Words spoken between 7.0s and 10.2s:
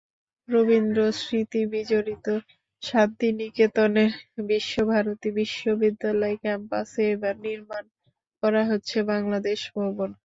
এবার নির্মাণ করা হচ্ছে বাংলাদেশ ভবন।